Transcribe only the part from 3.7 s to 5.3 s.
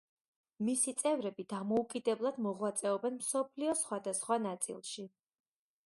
სხვადასხვა ნაწილში.